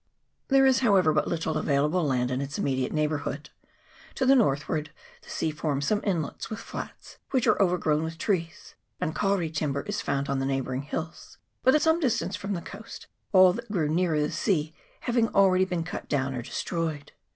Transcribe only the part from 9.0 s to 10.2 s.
kauri timber is